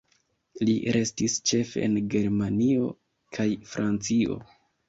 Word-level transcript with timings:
Li 0.69 0.73
restis 0.95 1.35
ĉefe 1.51 1.83
en 1.89 1.99
Germanio 2.15 2.89
kaj 3.39 3.47
Francio. 3.75 4.43